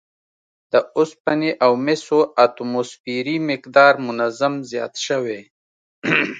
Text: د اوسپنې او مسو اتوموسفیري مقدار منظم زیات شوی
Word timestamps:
د 0.71 0.73
اوسپنې 0.97 1.51
او 1.65 1.71
مسو 1.85 2.19
اتوموسفیري 2.45 3.37
مقدار 3.49 3.93
منظم 4.07 4.53
زیات 4.69 4.93
شوی 5.05 5.39